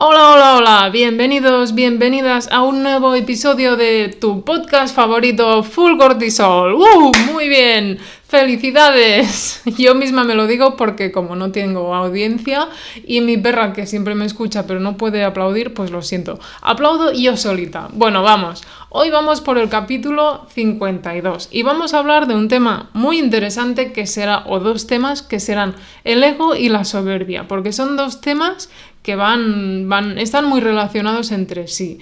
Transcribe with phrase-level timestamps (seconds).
[0.00, 6.74] Hola, hola, hola, bienvenidos, bienvenidas a un nuevo episodio de tu podcast favorito Full Cortisol.
[6.74, 7.10] ¡Uh!
[7.32, 7.98] Muy bien,
[8.28, 9.60] felicidades.
[9.76, 12.68] Yo misma me lo digo porque como no tengo audiencia
[13.06, 16.38] y mi perra que siempre me escucha pero no puede aplaudir, pues lo siento.
[16.60, 17.88] Aplaudo yo solita.
[17.92, 18.62] Bueno, vamos.
[18.90, 23.92] Hoy vamos por el capítulo 52 y vamos a hablar de un tema muy interesante
[23.92, 25.74] que será, o dos temas que serán
[26.04, 28.70] el ego y la soberbia, porque son dos temas
[29.02, 31.98] que van, van, están muy relacionados entre sí.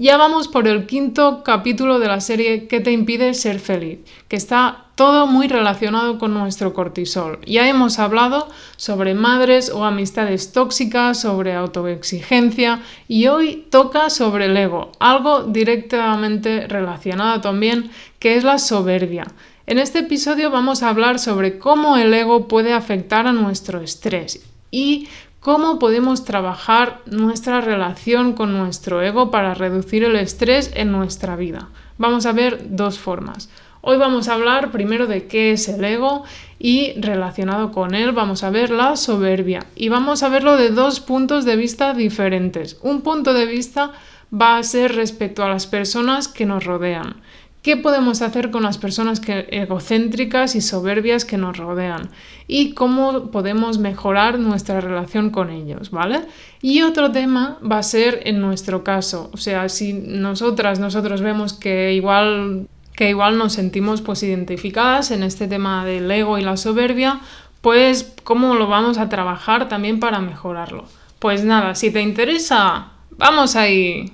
[0.00, 3.98] Ya vamos por el quinto capítulo de la serie ¿Qué te impide ser feliz?
[4.28, 7.38] que está todo muy relacionado con nuestro cortisol.
[7.46, 14.56] Ya hemos hablado sobre madres o amistades tóxicas, sobre autoexigencia y hoy toca sobre el
[14.56, 19.26] ego, algo directamente relacionado también, que es la soberbia.
[19.66, 24.46] En este episodio vamos a hablar sobre cómo el ego puede afectar a nuestro estrés
[24.70, 25.08] y
[25.40, 31.70] cómo podemos trabajar nuestra relación con nuestro ego para reducir el estrés en nuestra vida.
[31.98, 33.48] Vamos a ver dos formas.
[33.80, 36.24] Hoy vamos a hablar primero de qué es el ego
[36.58, 41.00] y relacionado con él vamos a ver la soberbia y vamos a verlo de dos
[41.00, 42.76] puntos de vista diferentes.
[42.82, 43.92] Un punto de vista
[44.32, 47.16] va a ser respecto a las personas que nos rodean
[47.62, 52.08] ¿Qué podemos hacer con las personas egocéntricas y soberbias que nos rodean?
[52.46, 56.22] Y cómo podemos mejorar nuestra relación con ellos, ¿vale?
[56.62, 61.52] Y otro tema va a ser en nuestro caso, o sea, si nosotras, nosotros vemos
[61.52, 62.66] que igual,
[62.96, 67.20] que igual nos sentimos pues identificadas en este tema del ego y la soberbia,
[67.60, 70.86] pues cómo lo vamos a trabajar también para mejorarlo.
[71.18, 74.10] Pues nada, si te interesa, vamos ahí.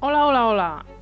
[0.00, 0.87] Hola, hola, hola.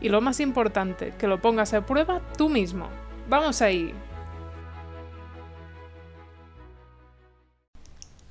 [0.00, 2.88] y lo más importante, que lo pongas a prueba tú mismo.
[3.28, 3.92] Vamos ahí.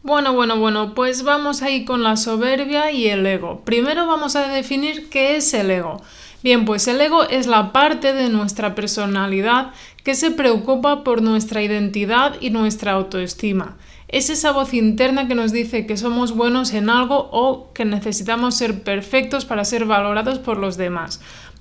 [0.08, 3.62] Bueno, bueno, bueno, pues vamos ahí con la soberbia y el ego.
[3.66, 6.02] Primero vamos a definir qué es el ego.
[6.42, 9.74] Bien, pues el ego es la parte de nuestra personalidad
[10.06, 13.76] que se preocupa por nuestra identidad y nuestra autoestima.
[14.08, 18.56] Es esa voz interna que nos dice que somos buenos en algo o que necesitamos
[18.56, 21.20] ser perfectos para ser valorados por los demás.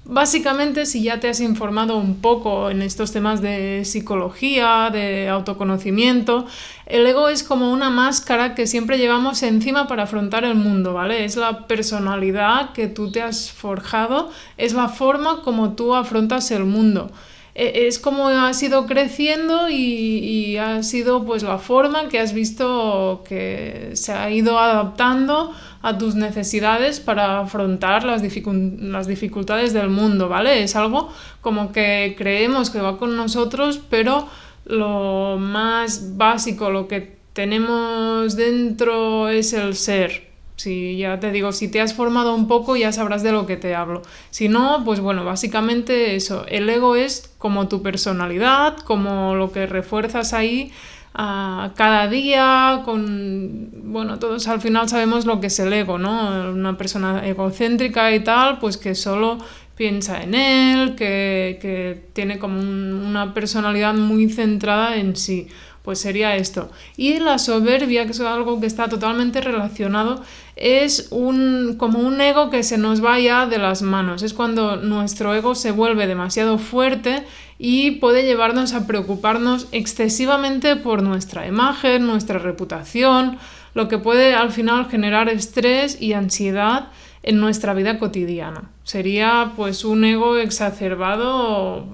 [0.09, 6.47] Básicamente, si ya te has informado un poco en estos temas de psicología, de autoconocimiento,
[6.87, 11.25] el ego es como una máscara que siempre llevamos encima para afrontar el mundo, ¿vale?
[11.25, 16.67] Es la personalidad que tú te has forjado, es la forma como tú afrontas el
[16.67, 17.11] mundo.
[17.57, 22.33] E, es como has ido creciendo y, y ha sido pues la forma que has
[22.33, 25.53] visto que se ha ido adaptando
[25.87, 30.65] a tus necesidades para afrontar las, las dificultades del mundo, ¿vale?
[30.65, 34.27] Es algo como que creemos que va con nosotros, pero
[34.65, 40.27] lo más básico, lo que tenemos dentro es el ser.
[40.57, 43.57] Si ya te digo, si te has formado un poco ya sabrás de lo que
[43.57, 44.03] te hablo.
[44.31, 49.67] Si no, pues bueno, básicamente eso, el ego es como tu personalidad, como lo que
[49.67, 50.73] refuerzas ahí
[51.17, 56.51] cada día, con, bueno, todos al final sabemos lo que es el ego, ¿no?
[56.53, 59.39] Una persona egocéntrica y tal, pues que solo
[59.77, 65.49] piensa en él, que, que tiene como una personalidad muy centrada en sí
[65.87, 66.69] pues sería esto.
[66.97, 70.21] Y la soberbia, que es algo que está totalmente relacionado,
[70.57, 74.25] es un, como un ego que se nos va ya de las manos.
[74.25, 77.23] Es cuando nuestro ego se vuelve demasiado fuerte
[77.57, 83.39] y puede llevarnos a preocuparnos excesivamente por nuestra imagen, nuestra reputación,
[83.73, 86.89] lo que puede al final generar estrés y ansiedad
[87.23, 88.73] en nuestra vida cotidiana.
[88.83, 91.87] Sería pues un ego exacerbado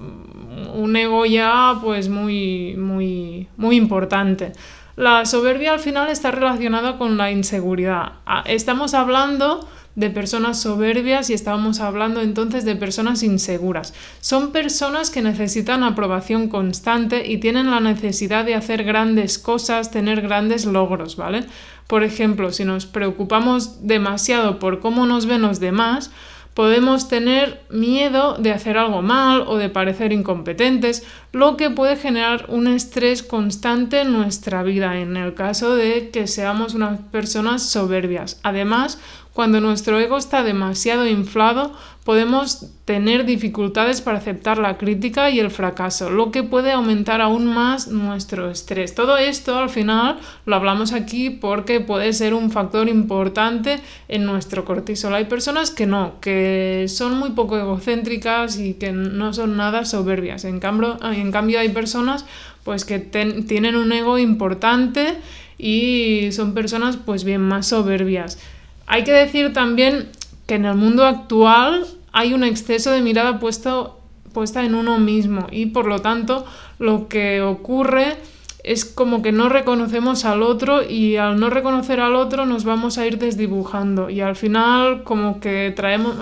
[0.73, 4.53] un ego ya pues muy, muy, muy importante.
[4.95, 8.13] La soberbia al final está relacionada con la inseguridad.
[8.25, 13.93] Ah, estamos hablando de personas soberbias y estamos hablando entonces de personas inseguras.
[14.21, 20.21] Son personas que necesitan aprobación constante y tienen la necesidad de hacer grandes cosas, tener
[20.21, 21.45] grandes logros, ¿vale?
[21.87, 26.11] Por ejemplo, si nos preocupamos demasiado por cómo nos ven los demás,
[26.53, 32.45] podemos tener miedo de hacer algo mal o de parecer incompetentes, lo que puede generar
[32.47, 38.39] un estrés constante en nuestra vida en el caso de que seamos unas personas soberbias.
[38.43, 38.99] Además,
[39.33, 45.49] Cuando nuestro ego está demasiado inflado, podemos tener dificultades para aceptar la crítica y el
[45.49, 48.93] fracaso, lo que puede aumentar aún más nuestro estrés.
[48.93, 54.65] Todo esto al final lo hablamos aquí porque puede ser un factor importante en nuestro
[54.65, 55.15] cortisol.
[55.15, 60.45] Hay personas que no, que son muy poco egocéntricas y que no son nada soberbias.
[60.45, 62.25] En cambio, en cambio hay personas
[62.63, 65.17] pues que tienen un ego importante
[65.57, 68.39] y son personas pues bien más soberbias.
[68.85, 70.09] Hay que decir también
[70.47, 75.67] que en el mundo actual hay un exceso de mirada puesta en uno mismo y
[75.67, 76.45] por lo tanto
[76.79, 78.17] lo que ocurre
[78.63, 82.97] es como que no reconocemos al otro y al no reconocer al otro nos vamos
[82.97, 86.15] a ir desdibujando y al final como que traemos,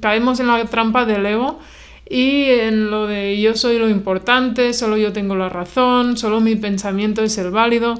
[0.00, 1.58] caemos en la trampa del ego
[2.10, 6.56] y en lo de yo soy lo importante, solo yo tengo la razón, solo mi
[6.56, 7.96] pensamiento es el válido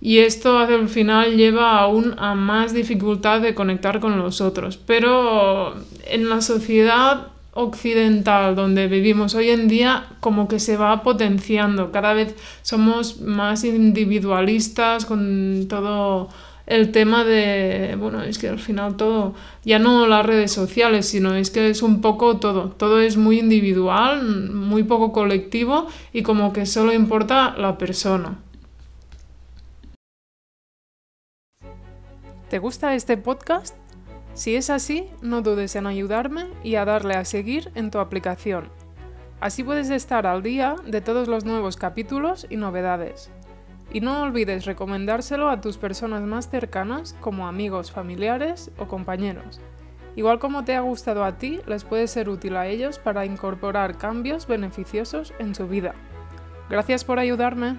[0.00, 4.78] y esto al final lleva aún a más dificultad de conectar con los otros.
[4.78, 5.74] Pero
[6.06, 12.14] en la sociedad occidental donde vivimos hoy en día como que se va potenciando, cada
[12.14, 16.28] vez somos más individualistas con todo
[16.70, 19.34] el tema de, bueno, es que al final todo,
[19.64, 23.40] ya no las redes sociales, sino es que es un poco todo, todo es muy
[23.40, 24.22] individual,
[24.52, 28.38] muy poco colectivo y como que solo importa la persona.
[32.48, 33.76] ¿Te gusta este podcast?
[34.34, 38.68] Si es así, no dudes en ayudarme y a darle a seguir en tu aplicación.
[39.40, 43.28] Así puedes estar al día de todos los nuevos capítulos y novedades.
[43.92, 49.60] Y no olvides recomendárselo a tus personas más cercanas como amigos, familiares o compañeros.
[50.16, 53.98] Igual como te ha gustado a ti, les puede ser útil a ellos para incorporar
[53.98, 55.94] cambios beneficiosos en su vida.
[56.68, 57.76] Gracias por ayudarme.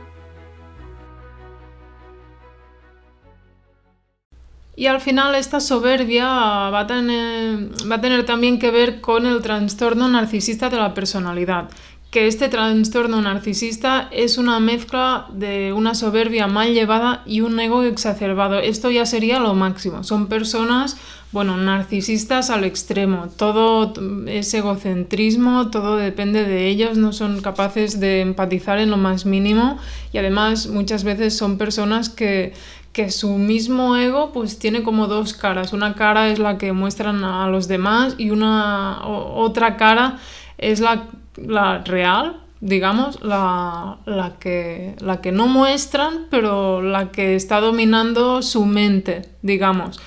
[4.75, 9.25] Y al final esta soberbia va a, tener, va a tener también que ver con
[9.25, 11.69] el trastorno narcisista de la personalidad,
[12.11, 17.83] que este trastorno narcisista es una mezcla de una soberbia mal llevada y un ego
[17.83, 18.59] exacerbado.
[18.59, 20.03] Esto ya sería lo máximo.
[20.03, 20.97] Son personas,
[21.31, 23.29] bueno, narcisistas al extremo.
[23.37, 23.93] Todo
[24.27, 29.77] es egocentrismo, todo depende de ellos, no son capaces de empatizar en lo más mínimo
[30.11, 32.53] y además muchas veces son personas que
[32.91, 35.71] que su mismo ego pues tiene como dos caras.
[35.71, 40.17] Una cara es la que muestran a los demás y una otra cara
[40.57, 47.59] es la, real, digamos, la, la, que, la que no muestran, pero la que está
[47.59, 49.99] dominando su mente, digamos.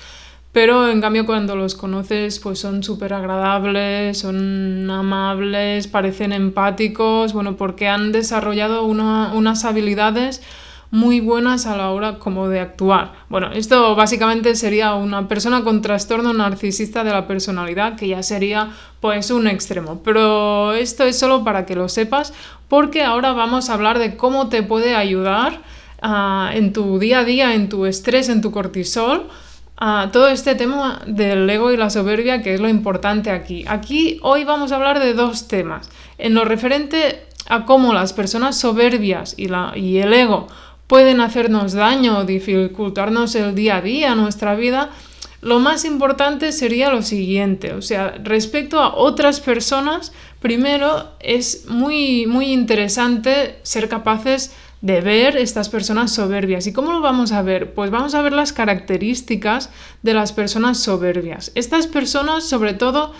[0.55, 7.57] Pero en cambio cuando los conoces pues son súper agradables, son amables, parecen empáticos, bueno,
[7.57, 10.41] porque han desarrollado unas habilidades
[10.95, 13.11] muy buenas a la hora como de actuar.
[13.27, 18.69] Bueno, esto básicamente sería una persona con trastorno narcisista de la personalidad, que ya sería
[19.01, 20.01] pues un extremo.
[20.05, 22.33] Pero esto es solo para que lo sepas,
[22.69, 25.61] porque ahora vamos a hablar de cómo te puede ayudar
[26.01, 29.27] ah, en tu día a día, en tu estrés, en tu cortisol.
[29.77, 33.65] a todo este tema del ego y la soberbia, que es lo importante aquí.
[33.67, 35.89] Aquí hoy vamos a hablar de dos temas.
[36.17, 40.47] En lo referente a cómo las personas soberbias y, la, y el ego
[40.87, 44.91] pueden hacernos daño, dificultarnos el día a día, nuestra vida,
[45.41, 52.25] lo más importante sería lo siguiente, o sea, respecto a otras personas, primero es muy,
[52.25, 56.67] muy interesante ser capaces de ver estas personas soberbias.
[56.67, 57.73] ¿Y cómo lo vamos a ver?
[57.73, 59.71] Pues vamos a ver las características
[60.03, 61.51] de las personas soberbias.
[61.55, 63.13] Estas personas, sobre todo,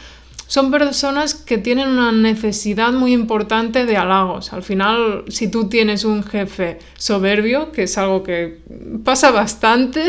[0.48, 4.54] son personas que tienen una necesidad muy importante de halagos.
[4.54, 8.60] Al final, si tú tienes un jefe soberbio, que es algo que
[9.04, 10.04] pasa bastante,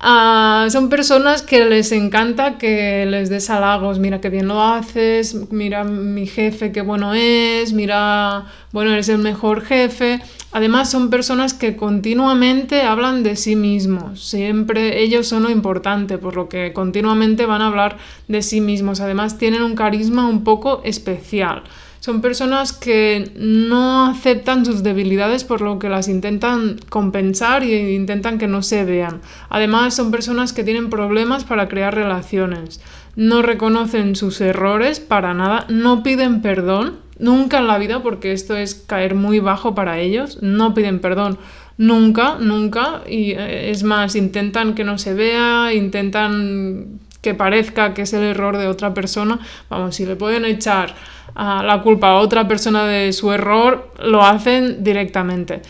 [0.00, 3.98] ah, son personas que les encanta que les des halagos.
[3.98, 9.18] Mira qué bien lo haces, mira mi jefe qué bueno es, mira, bueno, eres el
[9.18, 10.20] mejor jefe.
[10.52, 16.34] Además son personas que continuamente hablan de sí mismos, siempre ellos son lo importante, por
[16.34, 19.00] lo que continuamente van a hablar de sí mismos.
[19.00, 21.62] Además tienen un carisma un poco especial.
[22.00, 28.38] Son personas que no aceptan sus debilidades por lo que las intentan compensar e intentan
[28.38, 29.20] que no se vean.
[29.50, 32.80] Además son personas que tienen problemas para crear relaciones.
[33.16, 38.56] No reconocen sus errores para nada, no piden perdón nunca en la vida, porque esto
[38.56, 41.38] es caer muy bajo para ellos, no piden perdón
[41.76, 48.02] nunca, nunca, y eh, es más, intentan que no se vea, intentan que parezca que
[48.02, 50.94] es el error de otra persona, vamos, si le pueden echar
[51.36, 55.62] la culpa a otra persona de su error, lo hacen directamente.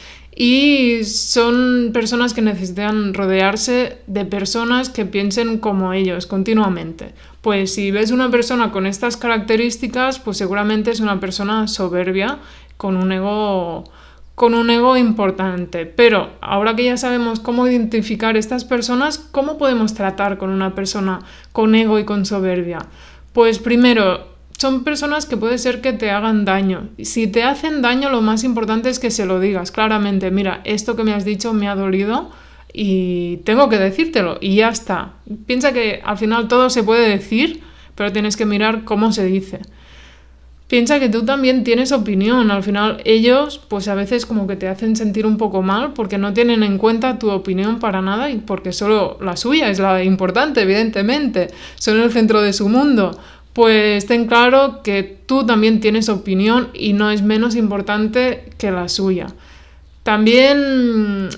[0.42, 7.12] y son personas que necesitan rodearse de personas que piensen como ellos continuamente.
[7.42, 12.38] Pues si ves una persona con estas características, pues seguramente es una persona soberbia
[12.78, 13.84] con un ego
[14.40, 15.84] con un ego importante.
[15.84, 21.18] Pero ahora que ya sabemos cómo identificar estas personas, ¿cómo podemos tratar con una persona
[21.52, 22.78] con ego y con soberbia?
[23.34, 26.88] Pues primero, son personas que puede ser que te hagan daño.
[27.02, 30.30] Si te hacen daño, lo más importante es que se lo digas claramente.
[30.30, 32.30] Mira, esto que me has dicho me ha dolido
[32.72, 35.16] y tengo que decírtelo y ya está.
[35.44, 37.60] Piensa que al final todo se puede decir,
[37.94, 39.60] pero tienes que mirar cómo se dice
[40.70, 42.52] piensa que tú también tienes opinión.
[42.52, 46.16] Al final ellos pues a veces como que te hacen sentir un poco mal porque
[46.16, 50.04] no tienen en cuenta tu opinión para nada y porque solo la suya es la
[50.04, 51.48] importante, evidentemente.
[51.74, 53.18] Son el centro de su mundo.
[53.52, 58.88] Pues ten claro que tú también tienes opinión y no es menos importante que la
[58.88, 59.26] suya.
[60.04, 61.30] También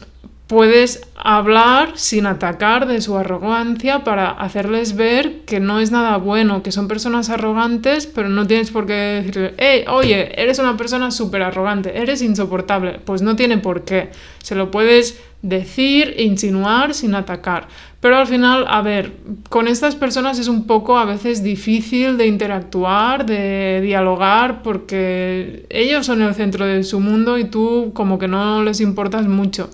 [0.53, 6.63] puedes hablar sin atacar de su arrogancia para hacerles ver que no es nada bueno,
[6.63, 11.11] que son personas arrogantes, pero no tienes por qué decirle, hey, oye, eres una persona
[11.11, 13.01] súper arrogante, eres insoportable.
[13.03, 14.11] Pues no tiene por qué.
[14.43, 17.69] Se lo puedes decir, insinuar sin atacar.
[18.01, 19.15] Pero al final, a ver,
[19.49, 26.05] con estas personas es un poco a veces difícil de interactuar, de dialogar, porque ellos
[26.05, 29.71] son el centro de su mundo y tú como que no les importas mucho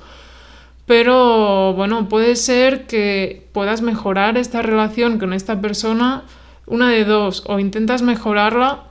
[0.88, 6.24] pero bueno, puede ser que puedas mejorar esta relación con esta persona,
[6.66, 8.84] una de dos, o intentas mejorarla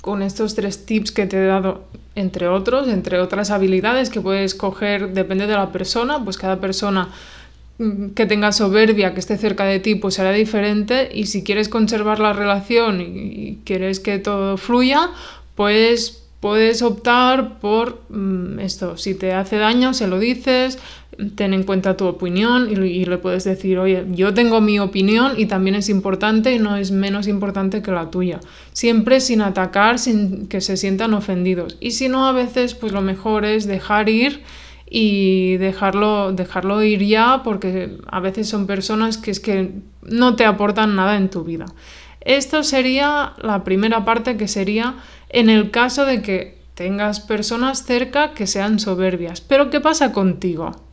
[0.00, 1.82] con estos tres tips que te he dado,
[2.14, 7.08] entre otros, entre otras habilidades que puedes coger, depende de la persona, pues cada persona
[7.78, 11.68] mm, que tenga soberbia, que esté cerca de ti, pues será diferente y si quieres
[11.68, 15.10] conservar la relación y, quieres que todo fluya,
[15.56, 20.78] pues puedes optar por mm, esto, si te hace daño, se lo dices,
[21.34, 25.46] ten en cuenta tu opinión y, le puedes decir, oye, yo tengo mi opinión y
[25.46, 28.40] también es importante y no es menos importante que la tuya.
[28.72, 31.76] Siempre sin atacar, sin que se sientan ofendidos.
[31.80, 34.42] Y si no, a veces, pues lo mejor es dejar ir
[34.88, 40.44] y dejarlo, dejarlo ir ya porque a veces son personas que es que no te
[40.44, 41.66] aportan nada en tu vida.
[42.20, 44.96] Esto sería la primera parte que sería
[45.28, 49.40] en el caso de que tengas personas cerca que sean soberbias.
[49.40, 50.85] Pero ¿qué pasa contigo?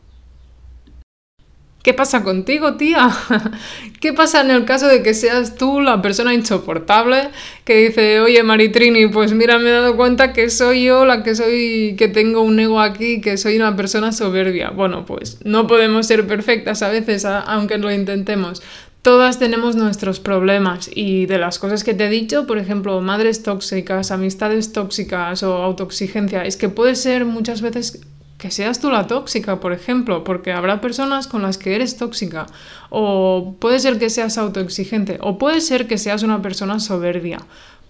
[1.84, 3.10] ¿Qué pasa contigo, tía?
[4.00, 7.28] ¿Qué pasa en el caso de que seas tú la persona insoportable
[7.66, 11.34] que dice, oye, Maritrini, pues mira, me he dado cuenta que soy yo la que
[11.34, 14.70] soy, que tengo un ego aquí, que soy una persona soberbia?
[14.70, 18.62] Bueno, pues no podemos ser perfectas a veces, aunque lo intentemos.
[19.02, 23.42] Todas tenemos nuestros problemas y de las cosas que te he dicho, por ejemplo, madres
[23.42, 28.00] tóxicas, amistades tóxicas o autoexigencia, es que puede ser muchas veces
[28.44, 32.44] que seas tú la tóxica, por ejemplo, porque habrá personas con las que eres tóxica,
[32.90, 37.38] o puede ser que seas autoexigente, o puede ser que seas una persona soberbia.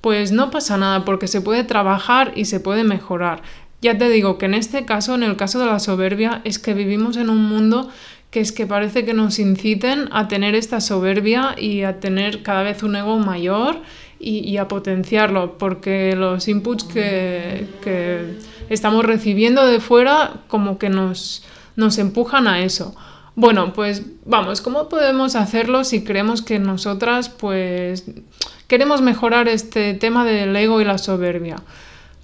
[0.01, 3.43] Pues no pasa nada porque se puede trabajar y se puede mejorar.
[3.83, 6.73] Ya te digo que en este caso, en el caso de la soberbia, es que
[6.73, 7.91] vivimos en un mundo
[8.31, 12.63] que es que parece que nos inciten a tener esta soberbia y a tener cada
[12.63, 13.79] vez un ego mayor
[14.21, 17.67] y, a potenciarlo, porque los inputs que,
[18.71, 21.44] estamos recibiendo de fuera como que nos,
[21.76, 22.94] nos empujan a eso.
[23.37, 28.04] Bueno, pues vamos, ¿cómo podemos hacerlo si creemos que nosotras pues
[28.68, 31.56] queremos mejorar este tema del ego y la soberbia?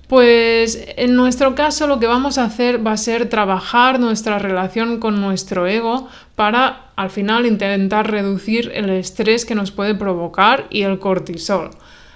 [0.07, 4.99] Pues en nuestro caso lo que vamos a hacer va a ser trabajar nuestra relación
[4.99, 10.83] con nuestro ego para al final intentar reducir el estrés que nos puede provocar y
[10.83, 11.71] el cortisol.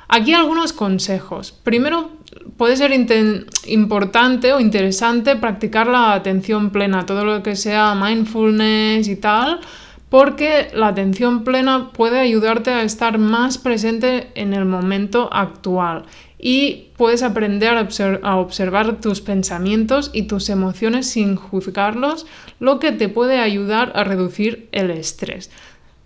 [0.08, 1.52] Aquí algunos consejos.
[1.52, 2.10] Primero,
[2.56, 2.92] puede ser
[3.66, 9.60] importante o interesante practicar la atención plena, todo lo que sea mindfulness y tal,
[10.08, 16.04] porque la atención plena puede ayudarte a estar más presente en el momento actual
[16.38, 17.74] y puedes aprender
[18.22, 22.26] a, observar tus pensamientos y tus emociones sin juzgarlos,
[22.60, 25.50] lo que te puede ayudar a reducir el estrés.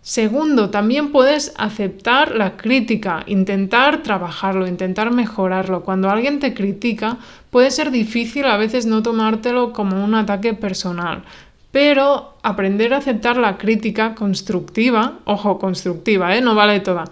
[0.08, 5.82] Segundo, también puedes aceptar la crítica, intentar trabajarlo, intentar mejorarlo.
[5.82, 7.18] Cuando alguien te critica,
[7.50, 11.24] puede ser difícil a veces no tomártelo como un ataque personal,
[11.72, 16.40] pero aprender a aceptar la crítica constructiva, ojo, constructiva, ¿eh?
[16.40, 17.04] no vale toda,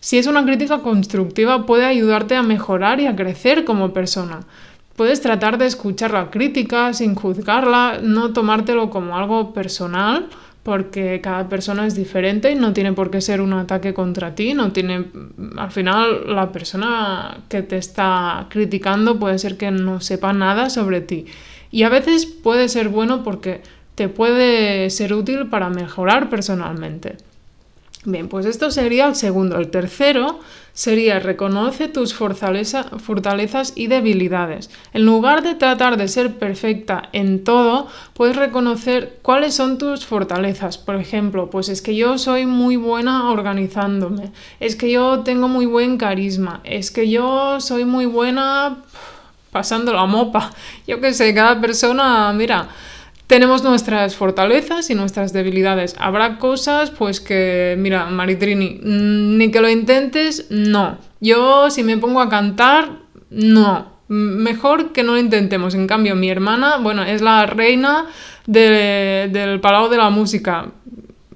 [0.00, 4.40] si es una crítica constructiva, puede ayudarte a mejorar y a crecer como persona.
[4.96, 10.26] Puedes tratar de escuchar la crítica sin juzgarla, no tomártelo como algo personal,
[10.62, 14.52] porque cada persona es diferente y no tiene por qué ser un ataque contra ti,
[14.52, 15.06] no tiene
[15.56, 21.00] al final la persona que te está criticando puede ser que no sepa nada sobre
[21.00, 21.24] ti
[21.70, 23.62] Y a veces puede ser bueno porque
[23.94, 27.16] te puede ser útil para mejorar personalmente.
[28.06, 29.58] Bien, pues esto sería el segundo.
[29.58, 30.40] El tercero
[30.72, 34.70] sería reconoce tus fortalezas y debilidades.
[34.94, 40.78] En lugar de tratar de ser perfecta en todo, puedes reconocer cuáles son tus fortalezas.
[40.78, 45.66] Por ejemplo, pues es que yo soy muy buena organizándome, es que yo tengo muy
[45.66, 48.78] buen carisma, es que yo soy muy buena
[49.50, 50.52] pasando la mopa.
[50.86, 52.68] Yo qué sé, cada persona, mira,
[53.30, 55.94] tenemos nuestras fortalezas y nuestras debilidades.
[56.00, 60.98] Habrá cosas, pues que, mira, Maritrini, mm, ni que lo intentes, no.
[61.20, 62.90] Yo, si me pongo a cantar,
[63.30, 63.86] no.
[64.08, 65.76] Mejor que no lo intentemos.
[65.76, 68.06] En cambio, mi hermana, bueno, es la reina
[68.48, 70.66] del Palau de la Música.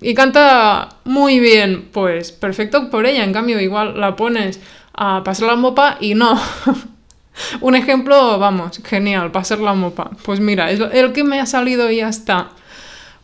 [0.01, 3.23] Y canta muy bien, pues perfecto por ella.
[3.23, 4.61] En cambio, igual la pones
[4.95, 6.37] a pasar la mopa y no.
[7.61, 10.11] Un ejemplo, vamos, genial, para ser la mopa.
[10.23, 12.51] Pues mira, el que me ha salido y ya está.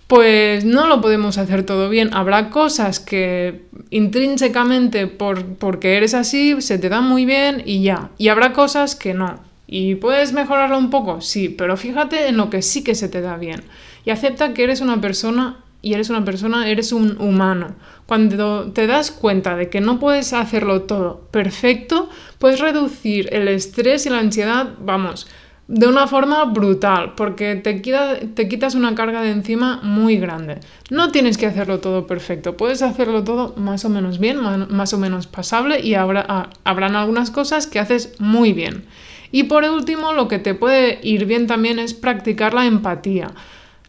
[0.06, 2.12] Pues no lo podemos hacer todo bien.
[2.12, 8.10] Habrá cosas que intrínsecamente por, porque eres así se te dan muy bien y ya.
[8.18, 9.38] Y habrá cosas que no.
[9.68, 11.20] ¿Y puedes mejorarlo un poco?
[11.20, 13.62] Sí, pero fíjate en lo que sí que se te da bien.
[14.04, 17.74] Y acepta que eres una persona y eres una persona, eres un humano.
[18.06, 22.08] Cuando te das cuenta de que no puedes hacerlo todo perfecto,
[22.38, 25.26] puedes reducir el estrés y la ansiedad, vamos,
[25.70, 30.58] de una forma brutal, porque te, te quitas una carga de encima muy grande.
[30.90, 34.98] No tienes que hacerlo todo perfecto, puedes hacerlo todo más o menos bien, más o
[34.98, 38.84] menos pasable y habrá, habrán algunas cosas que haces muy bien.
[39.30, 43.30] Y por último, lo que te puede ir bien también es practicar la empatía.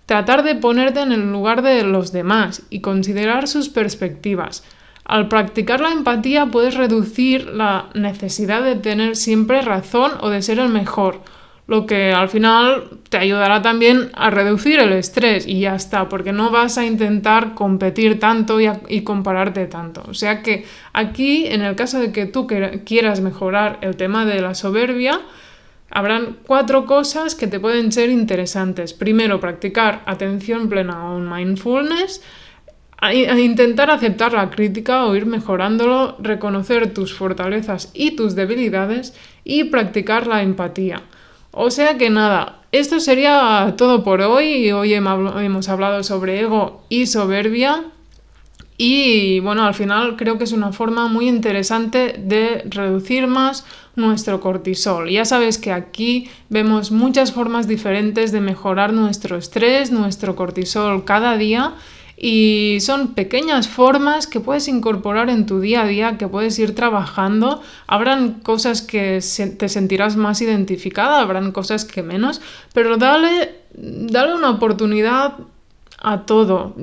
[0.05, 4.63] Tratar de ponerte en el lugar de los demás y considerar sus perspectivas.
[5.05, 10.59] Al practicar la empatía puedes reducir la necesidad de tener siempre razón o de ser
[10.59, 11.21] el mejor,
[11.67, 16.33] lo que al final te ayudará también a reducir el estrés y ya está, porque
[16.33, 20.03] no vas a intentar competir tanto y, compararte tanto.
[20.07, 22.45] O sea que aquí, en el caso de que tú
[22.85, 25.21] quieras mejorar el tema de la soberbia,
[25.91, 28.93] Habrán cuatro cosas que te pueden ser interesantes.
[28.93, 32.21] Primero, practicar atención plena o mindfulness,
[33.37, 40.27] intentar aceptar la crítica o ir mejorándolo, reconocer tus fortalezas y tus debilidades y practicar
[40.27, 41.01] la empatía.
[41.51, 44.71] O sea que nada, esto sería todo por hoy.
[44.71, 47.83] Hoy hemos hablado sobre ego y soberbia.
[48.83, 53.63] Y bueno, al final creo que es una forma muy interesante de reducir más
[53.95, 55.07] nuestro cortisol.
[55.07, 61.37] Ya sabes que aquí vemos muchas formas diferentes de mejorar nuestro estrés, nuestro cortisol cada
[61.37, 61.75] día
[62.17, 66.73] y son pequeñas formas que puedes incorporar en tu día a día, que puedes ir
[66.73, 67.61] trabajando.
[67.85, 69.19] Habrán cosas que
[69.59, 72.41] te sentirás más identificada, habrán cosas que menos,
[72.73, 75.35] pero dale, dale una oportunidad
[76.01, 76.75] a todo.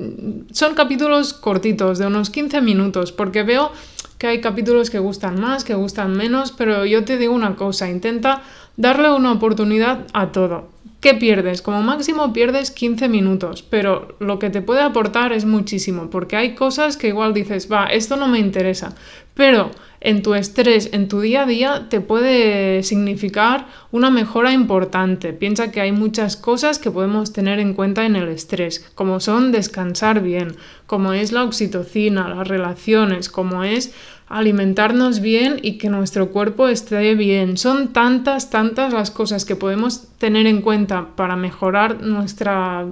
[0.51, 3.71] Son capítulos cortitos, de unos 15 minutos, porque veo
[4.17, 7.89] que hay capítulos que gustan más, que gustan menos, pero yo te digo una cosa,
[7.89, 8.41] intenta
[8.75, 10.67] darle una oportunidad a todo.
[11.01, 11.61] ¿Qué pierdes?
[11.61, 16.55] Como máximo pierdes 15 minutos, pero lo que te puede aportar es muchísimo, porque hay
[16.55, 18.95] cosas que igual dices, va, esto no me interesa,
[19.39, 19.71] pero
[20.01, 25.31] en tu estrés, en tu día a día, te puede significar una mejora importante.
[25.31, 29.53] Piensa que hay muchas cosas que podemos tener en cuenta en el estrés, como son
[29.53, 33.93] descansar bien, como es la oxitocina, las relaciones, como es
[34.27, 37.55] alimentarnos bien y que nuestro cuerpo esté bien.
[37.55, 42.85] Son tantas, tantas las cosas que podemos tener en cuenta para mejorar nuestra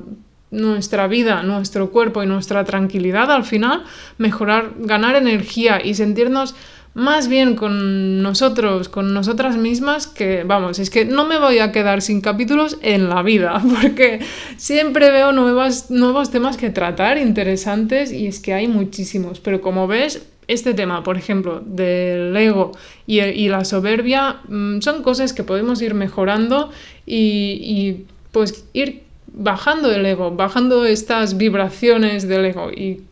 [0.52, 3.84] nuestra vida, nuestro cuerpo y nuestra tranquilidad al final,
[4.18, 6.56] mejorar, ganar energía y sentirnos
[6.98, 11.72] más bien con nosotros, con nosotras mismas, que vamos, es que no me voy a
[11.72, 14.20] quedar sin capítulos en la vida, porque
[14.58, 19.86] siempre veo nuevas, nuevos temas que tratar, interesantes, y es que hay muchísimos, pero como
[19.86, 22.72] ves, este tema, por ejemplo, del ego
[23.06, 26.72] y, la soberbia, mm, son cosas que podemos ir mejorando
[27.06, 29.04] y, pues ir
[29.38, 33.04] bajando el ego, bajando estas vibraciones del ego y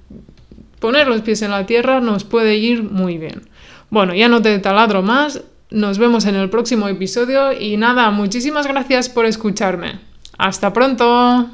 [0.80, 3.48] poner los pies en la tierra nos puede ir muy bien.
[3.90, 8.68] Bueno, ya no te taladro más, nos vemos en el próximo episodio y nada, muchísimas
[8.68, 10.00] gracias por escucharme.
[10.38, 11.50] Hasta pronto.